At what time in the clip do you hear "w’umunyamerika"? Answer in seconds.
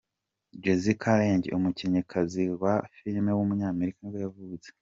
3.33-3.97